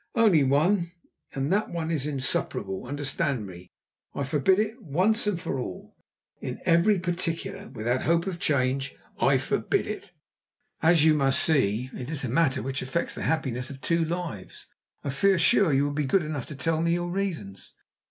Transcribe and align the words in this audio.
"Only 0.15 0.43
one, 0.43 0.93
and 1.35 1.53
that 1.53 1.69
one 1.69 1.91
is 1.91 2.07
insuperable! 2.07 2.87
Understand 2.87 3.45
me, 3.45 3.69
I 4.15 4.23
forbid 4.23 4.57
it 4.57 4.81
once 4.81 5.27
and 5.27 5.39
for 5.39 5.59
all! 5.59 5.95
In 6.41 6.59
every 6.65 6.97
particular 6.97 7.67
without 7.67 8.01
hope 8.01 8.25
of 8.25 8.39
change 8.39 8.95
I 9.19 9.37
forbid 9.37 9.85
it!" 9.85 10.11
"As 10.81 11.05
you 11.05 11.13
must 11.13 11.39
see 11.43 11.91
it 11.93 12.09
is 12.09 12.23
a 12.25 12.29
matter 12.29 12.63
which 12.63 12.81
affects 12.81 13.13
the 13.13 13.21
happiness 13.21 13.69
of 13.69 13.79
two 13.79 14.03
lives, 14.03 14.65
I 15.03 15.11
feel 15.11 15.37
sure 15.37 15.71
you 15.71 15.83
will 15.83 15.91
be 15.93 16.05
good 16.05 16.23
enough 16.23 16.47
to 16.47 16.55
tell 16.55 16.81
me 16.81 16.93
your 16.95 17.11
reasons?" 17.11 17.73